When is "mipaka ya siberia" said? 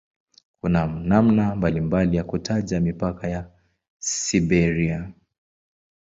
2.79-5.11